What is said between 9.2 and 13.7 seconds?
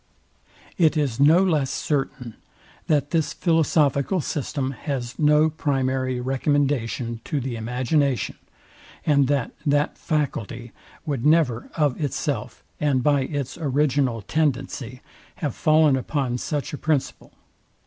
that that faculty would never, of itself, and by its